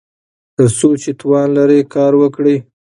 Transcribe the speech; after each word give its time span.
تر 0.55 0.67
څو 0.77 0.89
چې 1.01 1.11
توان 1.19 1.47
لرئ 1.57 1.81
کار 1.93 2.13
وکړئ. 2.21 2.57